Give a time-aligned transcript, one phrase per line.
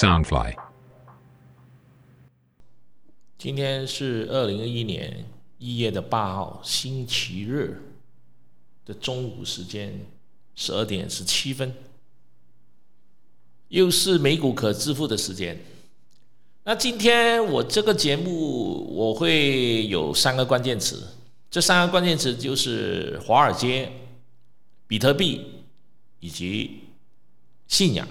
[0.00, 0.56] Soundfly。
[3.36, 5.26] 今天是二零二一年
[5.58, 7.82] 一月的八号，星期日
[8.86, 10.06] 的中午时间
[10.54, 11.74] 十二点十七分，
[13.68, 15.62] 又是美股可支付的时间。
[16.64, 21.08] 那今天我这个节目我会有三个关键词，
[21.50, 23.92] 这三个关键词就是华尔街、
[24.86, 25.62] 比特币
[26.20, 26.84] 以及
[27.68, 28.08] 信仰。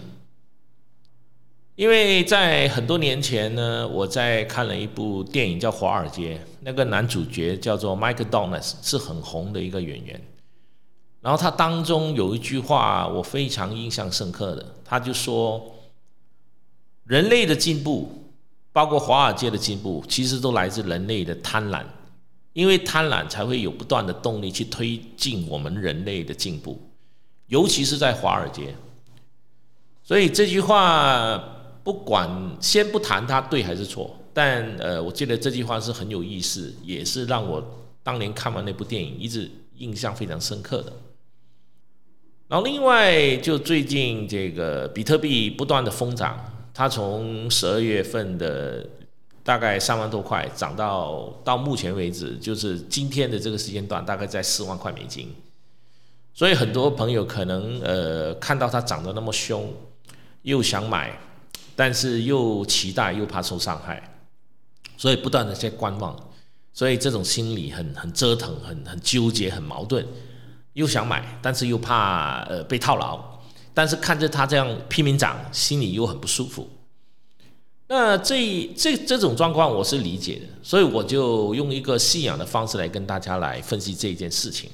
[1.79, 10.21] 因为在很多年前呢，我在看了一部电影叫《华尔街》，那个男主角叫做 Michael Douglas，是很红的一个演员。
[11.21, 15.73] 然后他当中有一句话我非常印象深刻的，他就说
[17.07, 18.25] ：“人类的进步，
[18.73, 21.85] 包括华尔街的进步，其实都来自人类的贪婪，
[22.51, 26.77] 因为贪婪才会有不断的动力去推进我们人类的进步，
[27.47, 28.75] 尤其是在华尔街。”
[30.03, 31.55] 所以这句话。
[31.89, 32.29] 不管
[32.61, 40.93] 先不谈他对还是错，但呃，我记得这句话是很有意思，也是让我当年看完那部电影一直印象非常深刻的。
[42.47, 46.37] 然后另外就最近这个比特币不断的疯涨，
[46.75, 48.87] 它从十二月份的
[49.43, 55.33] 大概三万多块涨到到目前为止，就是今天的这个时间段大概在四万块美金。
[56.35, 59.73] 所以很多朋友可能呃看到它涨得那么凶，
[60.43, 61.19] 又想买。
[61.79, 64.03] 但是又期待又怕受伤害，
[64.97, 66.13] 所以不断的在观望，
[66.73, 70.05] 所以这种心理很很折腾，很很纠结，很矛盾，
[70.73, 73.17] 又想买，但是又怕呃被套牢，
[73.73, 76.69] 但是看着它这样拼命涨，心里又很不舒服。
[77.87, 84.69] 那这这这种状况我是理解的，所以我就用一个信仰的方式来跟大家来分析这一件事情。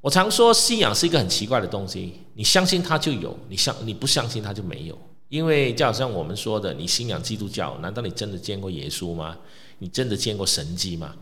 [0.00, 4.98] 我常说信仰是一个很奇怪的东西，你相信它就有，你相你不相信它就没有。
[5.28, 9.36] 因为就好像我们说的，你信仰基督教，难道你真的见过耶稣吗？
[9.78, 11.14] 你真的见过神迹吗？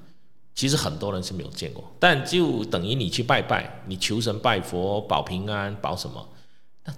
[0.54, 6.26] 其实很多人是没有见过，但就等于你去拜拜，你求神拜佛保平安保什么？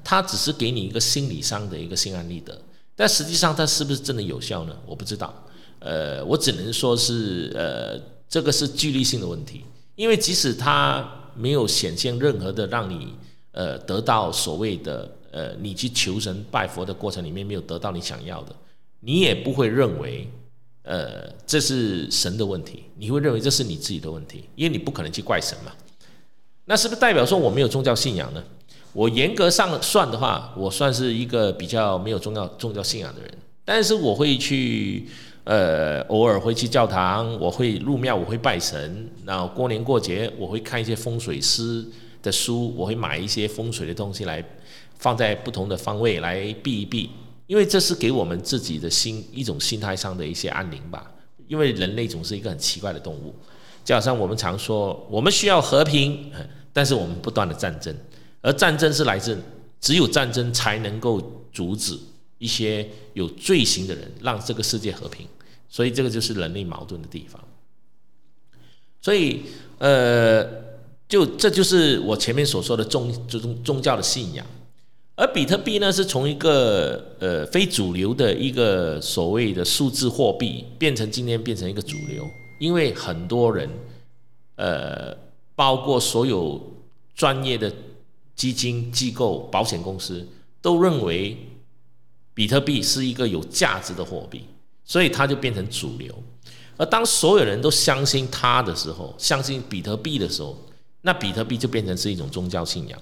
[0.04, 2.60] 他只是给你一个心理上的一个心安理得，
[2.94, 4.76] 但实际上他是不是真的有效呢？
[4.86, 5.34] 我不知道。
[5.78, 7.98] 呃，我只能说是呃，
[8.28, 9.64] 这个是距离性的问题，
[9.96, 13.14] 因为即使他没有显现任何的让你
[13.52, 15.10] 呃得到所谓的。
[15.30, 18.54] 呃，你去求神拜佛的过程里面没有得到你想要的，
[19.00, 20.26] 你也不会认为，
[20.82, 25.72] 呃，这是神的问题，你会认为这是你自己的问题，因为你不可能去怪神嘛。
[26.64, 28.42] 那是不是代表说我没有宗教信仰呢？
[28.94, 33.30] 我严格上算的话，我算是一个比较没有宗教宗教信仰的人，
[33.64, 35.06] 但是我会去，
[35.44, 41.84] 呃，偶尔会去教堂，我会入庙，我会拜神，然后过年过节我会看一些风水师
[42.22, 44.42] 的书，我会买一些风水的东西来。
[44.98, 47.10] 放在不同的方位来避一避，
[47.46, 51.12] 因为这是给我们自己的心一种心态上的一些安宁吧。
[51.46, 53.34] 因为人类总是一个很奇怪的动物，
[53.82, 56.30] 就好像我们常说，我们需要和平，
[56.74, 57.96] 但是我们不断的战争，
[58.42, 59.40] 而战争是来自
[59.80, 61.98] 只有战争才能够阻止
[62.36, 65.26] 一些有罪行的人，让这个世界和平。
[65.70, 67.42] 所以这个就是人类矛盾的地方。
[69.00, 69.44] 所以，
[69.78, 70.44] 呃，
[71.08, 74.44] 就这就是我前面所说的宗宗宗教的信仰。
[75.18, 82.24] 而比特币呢，是从一个呃非主流的一个所谓的数字货币，变成今天变成一个主流，
[82.60, 83.68] 因为很多人，
[84.54, 85.12] 呃，
[85.56, 86.72] 包括所有
[87.16, 87.72] 专业的
[88.36, 90.24] 基金机构、保险公司，
[90.62, 91.36] 都认为
[92.32, 94.44] 比特币是一个有价值的货币，
[94.84, 96.14] 所以它就变成主流。
[96.76, 100.56] 而当所有人都相信它的时候，相信比特币的时候，
[101.02, 102.96] 那比特币就变成是一种宗教信仰。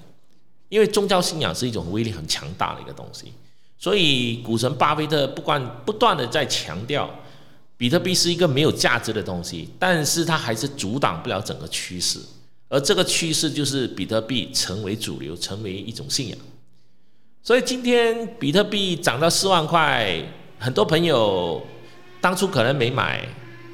[0.69, 3.33] 因为宗教信仰是一种威力很强大的一个东西，
[3.79, 7.09] 所以股神巴菲特不管不断的在强调，
[7.77, 12.19] 比特币是一个没有价值的东西，但是它还是阻挡不了整个趋势，
[12.69, 16.39] 而这个趋势就是比特币成为主流，成为一种信仰。
[17.43, 20.21] 所以今天比特币涨到四万块，
[20.59, 21.65] 很多朋友
[22.21, 23.25] 当初可能没买，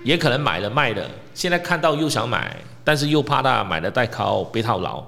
[0.04, 2.54] 也可能买了卖了，现在看到又想买，
[2.84, 5.02] 但是又怕它买的太高被套牢。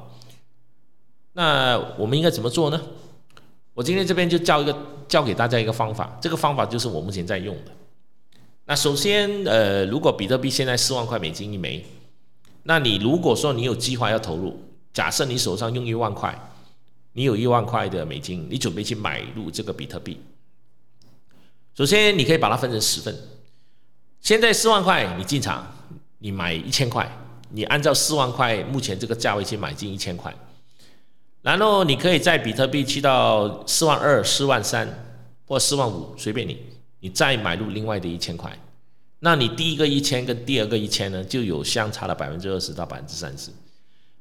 [1.34, 2.80] 那我们应该怎么做呢？
[3.74, 4.76] 我今天这边就教一个
[5.08, 7.72] 教给大家一个方法，这个方法就是我目前在用的。
[8.66, 11.84] 那首先，呃，如果比特币现在四万块美金一枚，
[12.62, 16.34] 那你如果说你有计划要投入，假设你手上用一万块，
[17.14, 20.20] 你有一万块的美金，你准备去买入这个比特币。
[21.76, 23.12] 首先，你可以把它分成十份。
[24.20, 25.66] 现在四万块你进场，
[26.20, 27.10] 你买一千块，
[27.50, 30.32] 你按照四万块目前这个价位去买进一千块。
[31.44, 34.88] 然后你可以在比特币去到四万二、四万三，
[35.46, 36.58] 或四万五，随便你，
[37.00, 38.58] 你再买入另外的一千块，
[39.18, 43.50] 那你第一个一千跟第二个一千呢，就有相差了百分之二十到百分之三十。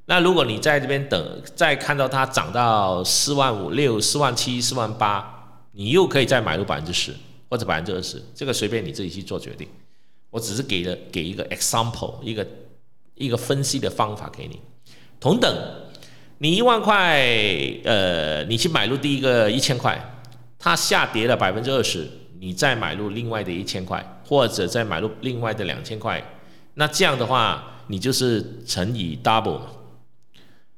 [0.06, 7.16] 那如果你在这边等，再看到它涨到四万五六、四万七、四万八，你又可以再买入百分之十
[7.50, 9.66] 或者百分之二十，这个随便你自己去做决定。
[10.30, 12.46] 我只是给了给一个 example，一个
[13.16, 14.60] 一个分析的方法给你。
[15.22, 15.50] 同等，
[16.44, 17.25] 你一万块，
[17.86, 19.98] 呃，你去买入第一个一千块，
[20.60, 22.06] 它下跌了百分之二十，
[22.42, 26.22] 你再买入另外的一千块，或者再买入另外的两千块，
[26.74, 29.62] 那这样的话，你就是乘以 double。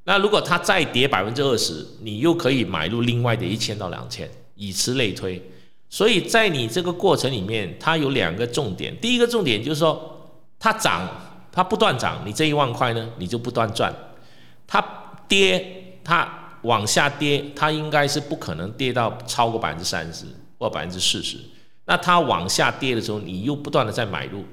[0.04, 5.42] 那如果它再跌百分之二十，你又可以买入另外的一千到两千，以此类推。
[5.90, 8.96] 所以在你这个过程里面，它有两个重点。
[8.98, 10.30] 第一个重点就是说，
[10.60, 11.10] 它涨，
[11.52, 13.92] 它不断涨，你这一万块呢，你就不断赚。
[14.68, 14.80] 它
[15.28, 20.26] 跌，它往下跌，它应该是不可能跌到超过百分之三十
[20.58, 21.38] 或百分之四十。
[21.86, 24.44] 那它往下跌的时候，你又不断的在买入，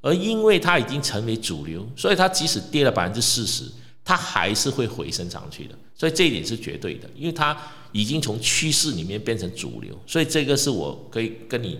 [0.00, 3.64] 而因为它已经成为主流，所以它即使跌了百分之四十。
[4.02, 7.56] 它还是会回升上去的，所以这一点是绝对的，因为它
[7.92, 11.78] 已经从趋势里面变成主流，所以这个是我可以跟你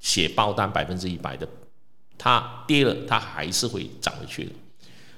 [0.00, 1.46] 写包单百分之一百的，
[2.16, 4.52] 它跌了，它还是会涨回去的。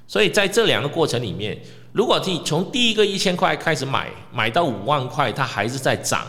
[0.07, 1.59] 所以在这两个过程里面，
[1.93, 6.27] 如果你从第一个一千块开始买，买到五万块，它还是在涨，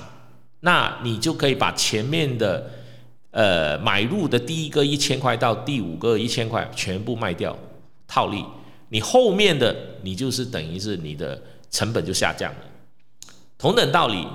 [0.62, 2.72] 那你就可以把前面的
[3.32, 7.56] 呃买入的第一个一千块到第五个一千块全部卖掉
[8.08, 8.44] 套利。
[8.90, 12.60] 你后面的你就是等于是你的成本就下降了，
[13.58, 14.26] 同等道理，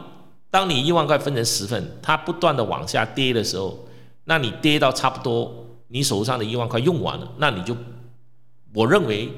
[0.50, 3.86] 当你一万块分成十份，它不断的往下跌的时候，
[4.24, 7.74] 那你跌到差不多你手上的一万块用完了，那你就
[8.72, 9.30] 我认为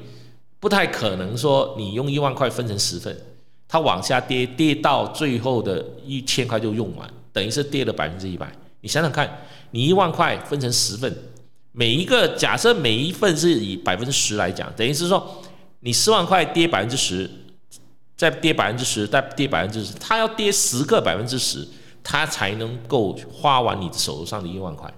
[0.59, 3.15] 不太可能说你用一万块分成十份，
[3.67, 8.51] 它往下跌跌到最后的一千块就用完，等于是跌了百分之一百。
[8.81, 11.13] 你想想看，你一万块分成十份。
[11.71, 15.41] 每一个假设每一份是以百分之十来讲，等于是说
[15.79, 17.27] 你四万块跌百分之十，
[18.15, 21.67] 再跌百分之十，再跌百分之十，它要跌十个百分之十，
[22.03, 24.93] 它才能够花完你手头上的一万块。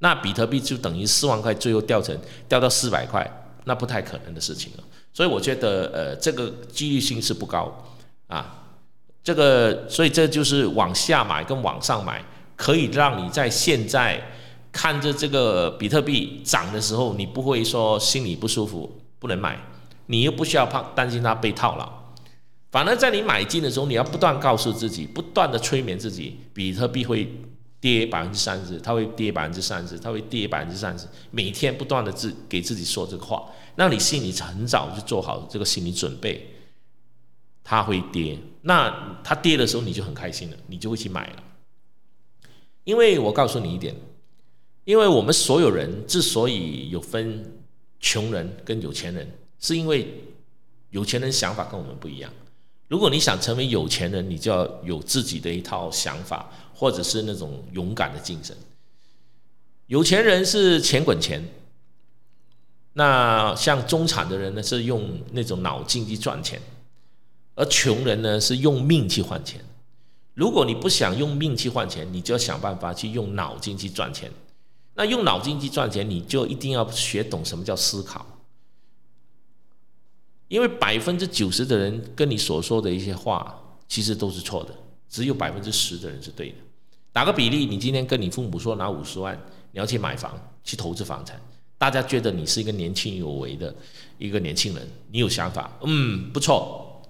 [0.00, 2.18] 那比特币就等于四万块最后掉成
[2.48, 4.84] 掉到四百块，那不太可能的事情了。
[5.12, 7.86] 所以我觉得呃这个几率性是不高
[8.26, 8.64] 啊。
[9.22, 12.24] 这个所以这就是往下买跟往上买，
[12.56, 14.20] 可以让你在现在。
[14.72, 19.58] 看着这个比特币涨的时候，你不会说心里不舒服，不能买，
[20.04, 21.90] 你又不需要怕担心它被套牢。
[22.70, 27.26] 反而在你买进的时候，你要不断告诉自己，不断的催眠自己，比特币会
[27.80, 36.46] 跌百分之三十，他会跌百分之三十，他会跌百分之三十，每天不断的自给自己说这个话，那你心里很早就做好这个心理准备，
[37.62, 38.38] 他会跌。
[38.62, 41.42] 那他跌的时候，你就很开心了，你就会去买了。
[42.84, 43.94] 因为我告诉你一点。
[44.84, 47.44] 因为我们所有人之所以有分
[47.98, 49.28] 穷人跟有钱人，
[49.58, 50.06] 是因为
[50.90, 52.32] 有钱人想法跟我们不一样。
[52.86, 58.54] 如果你想成为有钱人，你就要有自己的一套想法，或者是那种勇敢的精神。
[59.86, 61.42] 有钱人是钱滚钱，
[62.92, 66.60] 那像中产的人呢，是用那种脑筋去赚钱，
[67.54, 69.64] 而穷人呢是用命去换钱。
[70.34, 74.30] 如果你不想用命去换钱，你就要想办法去用脑筋去赚钱。
[74.94, 78.26] 那用脑筋去赚钱，你就一定要学懂什么叫思考，
[80.48, 84.74] 因为百分之九十的人跟你所说的一些话，其实都是错的，
[85.08, 86.56] 只有百分之十的人是对的。
[87.16, 89.34] 打个比例，你今天跟你父母说拿五十万，
[89.72, 91.40] 你要去买房，去投资房产，
[91.78, 93.74] 大家觉得你是一个年轻有为的
[94.18, 97.00] 一个年轻人，你有想法，嗯，不错，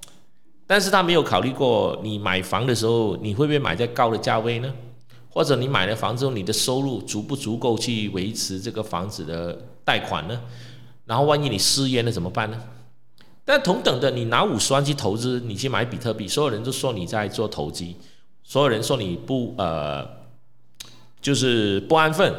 [0.65, 4.73] 但是他没有考虑过，你买房的时候，你会不会买在高的价位呢？
[5.29, 10.41] 或者你买了房之后，你的收入足不足够去维持这个房子的贷款呢？
[11.05, 12.63] 然后万一你失业了怎么办呢？
[13.45, 17.97] 但同等的，你拿五十万去投资，你去买比特币，所有人都说你在做投机，
[18.49, 20.09] 所有人说你不呃，
[21.21, 22.33] 就是不安分。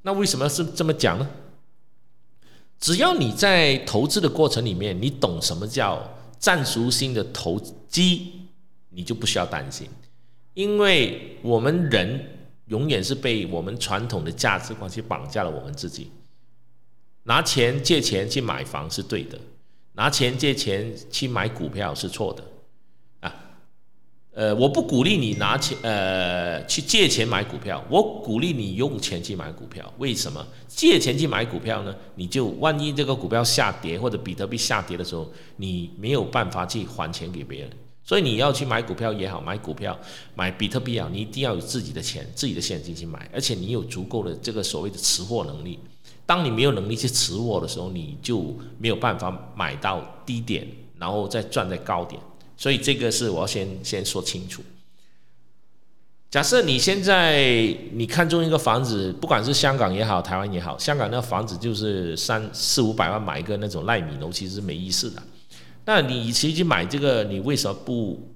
[0.00, 1.28] 那为什么是这么讲呢？
[2.80, 6.02] 只要你在投资的过程里面，你懂什么叫
[6.38, 8.48] 战术性的投机，
[8.88, 9.86] 你就不需要担心。
[10.54, 16.10] 因为我们人永远是被我们传统的价值观去绑架了我们自己。
[17.24, 19.38] 拿钱借钱去买房是对的，
[19.92, 22.42] 拿钱借钱去买股票是错的。
[24.34, 29.92] 呃，我不鼓励你拿钱呃去借钱买股票，我鼓励你用钱去买股票。
[29.98, 30.42] 为什么？
[30.66, 31.94] 借钱去买股票呢？
[32.14, 37.70] 你就万一这个股票下跌或者比特币下跌的时候，你没有办法去还钱给别人。
[38.02, 39.96] 所以你要去买股票也好，买股票
[40.34, 45.78] 买比特币啊，你一定要有自己的钱、自己的现金去买，而且你有足够的这个所谓的持货能力。
[46.24, 50.66] 当你没有能力去持货的时候，你就没有办法买到低点，
[50.98, 52.18] 然后再赚在高点。
[52.56, 54.62] 所以这个是我要先先说清楚。
[56.30, 57.42] 假设你现在
[57.92, 65.22] 你看中一个房子，不管是香港也好，台湾也好，香港那个房子就是三四五百万买一个那种赖米楼，其实是没意思的。
[65.84, 68.34] 那你与其去买这个，你为什么不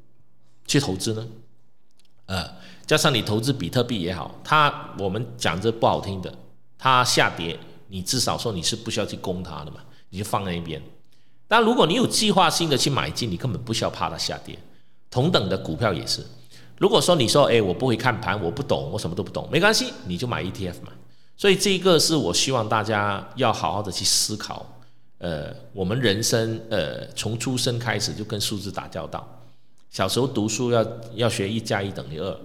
[0.67, 1.27] 去投资呢？
[2.27, 2.45] 呃，
[2.87, 6.35] 加上你投资比特币也好，它我们讲这不好听的，
[6.77, 7.59] 它下跌，
[7.89, 9.81] 你至少说你是不需要去攻它的嘛，
[10.11, 10.83] 你就放在一边。
[11.49, 14.59] 但如果你有计划性的去买进，你根本不需要怕它下跌。
[15.11, 16.25] 同等的股票也是。
[16.79, 20.93] 如果说你说，哎，我不会看盘，我不懂，我什么都不懂，没关系，你就买 ETF 嘛。
[21.37, 24.67] 所以这个是我希望大家要好好的去思考。
[25.19, 29.27] 呃，我们人生，呃，从出生开始就跟数字打交道。
[29.89, 32.37] 小时候读书要要学一加一等于二，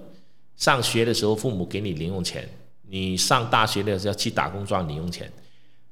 [0.56, 2.48] 上学的时候父母给你零用钱，
[2.88, 5.30] 你上大学的时候要去打工赚零用钱。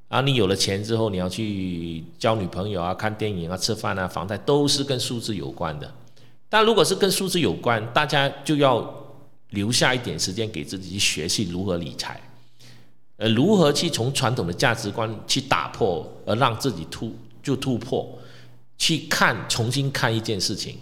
[0.10, 5.92] 啊你有了钱之后，你要去交女朋友啊、看电影啊、吃饭啊、房贷都是跟数字有关的。
[6.50, 8.92] 但如果是跟数字有关，大家就要
[9.52, 12.20] 留下一点时间给自己去学习如何理财，
[13.18, 18.08] 呃，如何去从传统的价值观去打破，而让自己突就突破，
[18.80, 20.78] 去看重新看一件事情：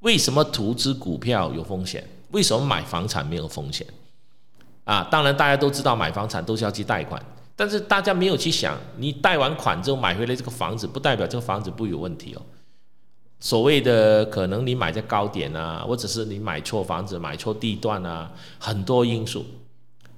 [0.00, 2.04] 为什么投资股票有风险？
[2.32, 3.86] 为什么买房产没有风险？
[4.82, 7.24] 啊，当然大家都知道买房产都是要去贷款，
[7.58, 12.42] 但是大家没有去想，你贷完款之后买回来这个房子，不代表这个房子不有问题哦。
[13.40, 19.44] 所谓的可能你买在高点啊，或者是你买错房子、买错地段啊，很多因素。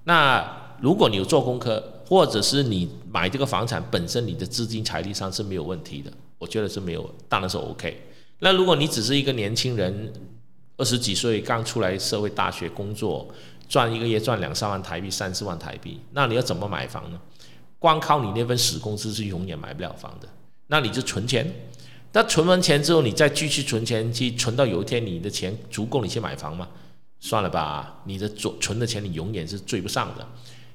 [0.05, 8.03] 那如果你有做功课，或者是你买这个房产本身你的资金财力上是没有问题的，我觉得是没有，当然是 OK。
[8.41, 10.13] 那如果你只是一个年轻人，
[10.77, 13.27] 二十几岁刚出来社会大学工作，
[13.67, 17.19] 赚一个月赚两三万台币、三四万台币，那你要怎么买房呢？
[17.81, 20.29] 光靠你那份死工资是永远买不了房的，
[20.69, 21.53] 那你就存钱。
[22.13, 26.69] 那存完钱之后，你再继续存钱，去存到有一天你的钱足够你去买房吗？
[27.19, 30.29] 算了吧，你的存存的钱你永远是追不上的。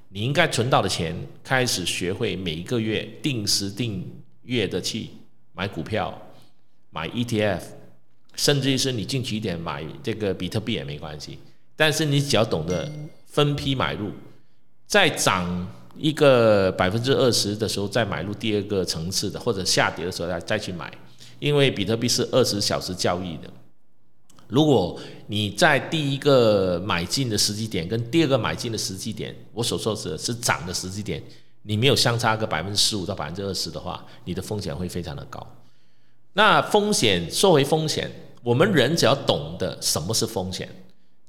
[0.09, 4.09] 你应该存到的钱，开始学会每一个月定时定
[4.43, 5.09] 月的去
[5.53, 6.19] 买股票、
[6.89, 7.61] 买 ETF，
[8.35, 11.37] 甚至于是你进去一点买这个比特币也没关系。
[11.75, 12.89] 但是你只要懂得
[13.27, 14.11] 分批买入，
[14.87, 20.91] 在涨一个百分之二十的时候再买入第二个层次的，或者下跌的时候再再去买。
[21.39, 23.49] 因为比特币是二十小时交易的，
[24.47, 24.97] 如果
[25.27, 31.21] 你在第一个买进的时机点跟第二个买进的时机点，我所说的是涨的时机点，
[31.63, 35.45] 你没有相差个百分之十五到百分之二十的话，你的风险会非常的高。
[36.33, 38.09] 那风险说回风险，
[38.41, 40.69] 我们人只要懂得什么是风险，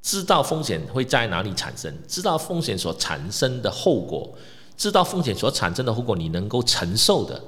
[0.06, 4.32] 知道风险会在哪里产生，知道风险所产生的后果，
[4.76, 7.42] 知道风险所产生的后果你能够承受的，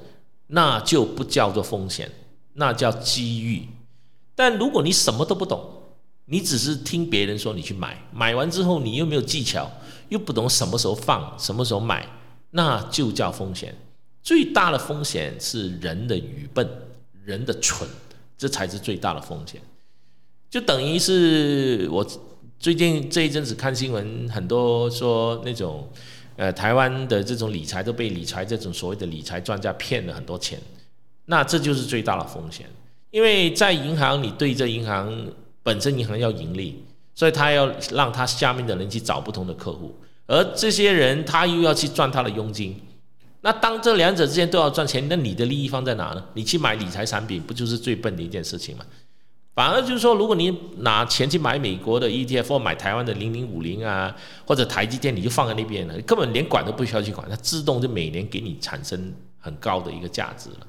[0.48, 2.10] 那就不叫做风险。
[2.54, 3.68] 那叫机遇，
[4.34, 5.64] 但如果你什么都不懂，
[6.24, 9.70] 你只是听别人说你去买，买完之后你又没有技巧，
[10.08, 12.08] 又不懂什么时候放，什么时候买，
[12.50, 13.72] 那就叫风险。
[14.20, 16.68] 最大的风险是人的愚笨，
[17.22, 17.88] 人的蠢，
[18.36, 19.62] 这才是最大的风险。
[20.50, 22.04] 就等于是我
[22.60, 25.88] 最近这一阵子看新闻，很多说那种，
[26.36, 30.58] 呃，台湾的这种理财都被理财这种所谓的理财专家骗了很多钱。
[31.26, 32.66] 那这就是最大的风险，
[33.12, 35.28] 因为在银行，你对这银行
[35.62, 36.82] 本身银行要盈利，
[37.14, 39.94] 所以他要让他下面的人去找不同的客户，
[40.26, 42.80] 而这些人他又要去赚他的佣金。
[43.42, 46.24] 那当这两者之间都要赚钱，那你的利益放在哪呢？
[46.34, 48.84] 你去买理财产品，不就是最笨的一件事情吗？
[49.58, 54.14] 反而就是说，如果你拿钱去买美国的 ETF 或买台湾的零零五零啊，
[54.46, 60.66] 或者台积电，你就放在那边了，根本连管都不需要去管，它自动就每年给你产生很高的一个价值了。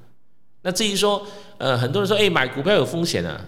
[0.64, 1.22] 那至于说，
[1.60, 3.40] 呃，很多人说，哎，买股票有风险啊。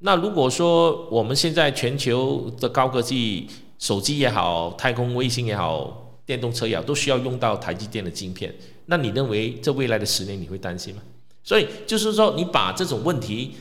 [0.00, 3.46] 那如果说我们现在全球的高科技，
[3.78, 8.52] 手机也好，太空卫星也好，电动车也好，都需要用到台积电的晶片，
[8.86, 11.02] 那你认为这未来的十年你会担心吗？
[11.44, 13.54] 所以就是说，你把这种问题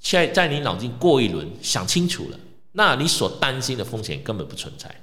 [0.00, 2.38] 现在在你脑筋过一轮，想清楚了，
[2.72, 4.94] 那你所担心的风险根本不存在，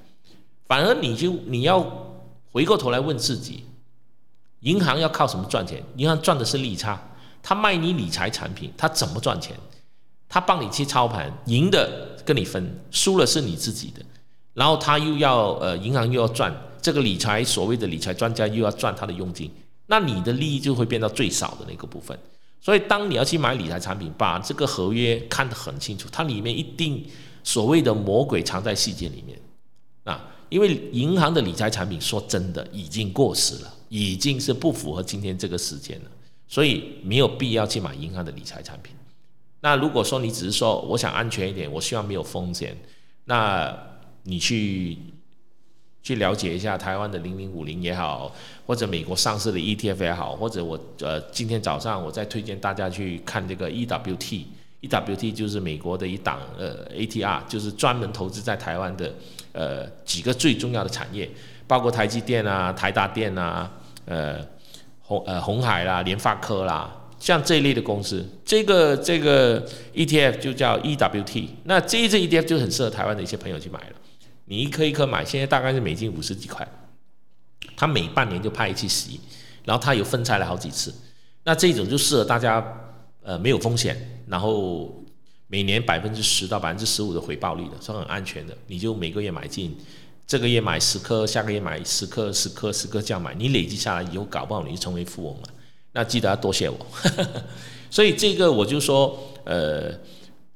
[0.68, 1.86] 反而你就你要
[2.52, 3.66] 回过头来问自己，
[4.62, 5.84] 银行要靠什么赚钱？
[5.98, 7.02] 银行赚的是利差。
[7.46, 9.54] 他卖你理财产品，他怎么赚钱？
[10.30, 14.02] 他帮你去操盘，赢的跟你分，输了是你自己的。
[14.54, 19.52] 然后他又要呃，银行又要赚这个理财，所谓的理财专家又要赚他的佣金，
[19.88, 22.18] 那你的利益就会变到最少的那个部分。
[22.64, 27.06] 所以当你要去买理财产品，把这个合约看得很清楚，它里面一定
[27.44, 29.38] 所谓的魔鬼藏在细节里面
[30.06, 30.30] 啊。
[30.48, 36.12] 因为银行的理财产品，说真的已经过时了，已经是不符合今天这个时间了，
[36.48, 38.96] 所以没有必要去买银行的理财产品。
[39.60, 42.78] 那如果说你只是说我想安全一点，我希望没有风险，
[43.26, 43.78] 那
[44.24, 44.98] 你去
[46.04, 48.32] 去了解一下台湾的零零五零也好，
[48.68, 59.12] 或者美国上市的 ETF 也好，或者我呃今天早上我再推荐大家去看这个 EWT，EWT 就是美国的一档呃 ATR，就是专门投资在台湾的。
[59.56, 61.30] 呃，几个最重要的产业，
[61.68, 63.72] 包括台积电啊、台达电啊、
[64.06, 64.40] 呃
[65.00, 71.48] 红呃红海啦、联发科啦，像这一类的公司，这个这个 ETF 就叫 EWT。
[71.66, 73.96] 那这一只 ETF 就很适合台湾的一些朋友去买了。
[74.46, 76.68] 你一颗一颗买，现在大概是美金五十几块，
[77.76, 79.20] 它每半年就派一次息，
[79.66, 80.94] 然后它有分拆了好几次。
[81.44, 82.66] 那这种就适合大家
[83.22, 85.00] 呃没有风险，然后。
[85.48, 88.58] 每年百分之十到百分之十五的回报率的，是很安全的。
[88.66, 89.78] 你就每个月买进，
[90.26, 95.50] 这个月买十颗，下个月买十颗，十颗十颗这样买，你累积下来以后，搞不好你就成为富翁了。
[95.92, 96.76] 那记得要多谢我。
[97.92, 99.92] 所以这个我就说，呃，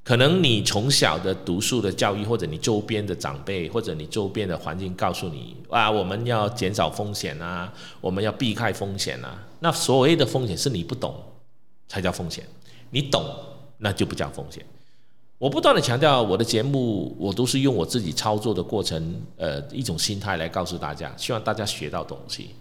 [0.07, 9.37] 可能你从小的读书的教育，或者你周边的长辈，或者你周边的环境告诉你，啊，我们要减少风险啊，我们要避开风险啊。
[9.59, 11.13] 那所谓的风险是你不懂
[11.89, 12.41] 才叫风险，
[12.91, 13.21] 你懂
[13.79, 14.65] 那就不叫风险。
[15.37, 22.51] 我不断的强调，我的节目我都是用我自己操作的过程，呃，一种心态来告诉大家，希望大家学到东西，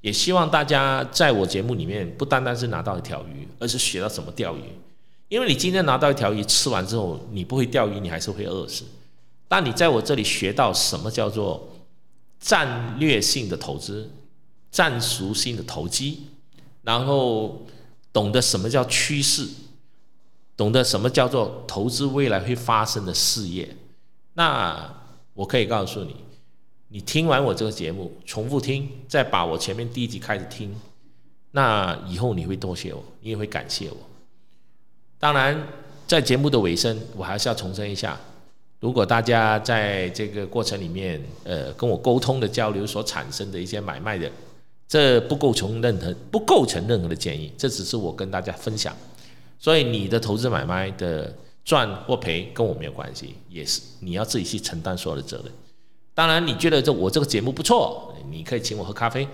[0.00, 4.62] 也希望大家在我节目里面不单单是拿到一条鱼，而是学到怎么钓鱼。
[5.28, 8.84] 因为你今天拿到一条鱼，吃完之后你不会钓鱼，你还是会饿死。
[9.46, 11.68] 但你在我这里学到什么叫做
[12.40, 14.10] 战略性的投资、
[14.70, 16.26] 战术性的投机，
[16.82, 17.66] 然后
[18.12, 19.48] 懂得什么叫趋势。
[20.56, 23.76] 懂得什么叫做投资未来会发生的事业，
[24.34, 24.92] 那
[25.34, 26.16] 我可以告诉你，
[26.88, 30.74] 你听完我这个节目，重复听，再把我前面第一集开始听，
[31.52, 33.96] 那以后你会多谢我，你也会感谢我。
[35.18, 35.66] 当然，
[36.06, 38.18] 在节目的尾声，我还是要重申一下，
[38.78, 44.30] 如果大家在这个过程里面，呃，跟我沟通的交流所产生的一些买卖的，
[44.86, 48.96] 这不构成任何不构成任何的建议，这只是我跟大家分享。
[49.58, 55.46] 所以你的投资买卖的赚或赔跟我没有关系，也是你要自己去承担所有的责任。
[56.14, 59.26] 当然，你觉得这我这个节目不错，你可以请我喝咖啡，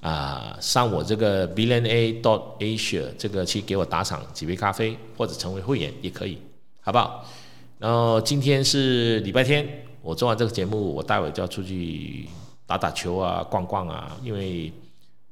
[0.00, 6.38] 啊，上我这个 bilan a dot asia 这个去给我打赏几杯咖啡，或者成为会员也可以，
[6.80, 7.24] 好不好？
[7.78, 9.66] 然后今天是礼拜天，
[10.02, 12.28] 我做完这个节目，我待会就要出去
[12.66, 14.72] 打打球啊，逛逛啊，因为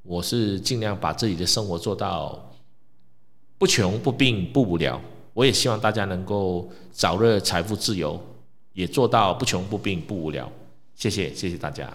[0.02, 2.42] 我是尽量把自己的生活做到。
[3.58, 5.00] 不穷不病不无聊，
[5.32, 8.20] 我也希望大家能够早日财富自由，
[8.74, 10.46] 也做到不穷不病不无聊。
[10.94, 11.90] 谢谢，谢谢大家。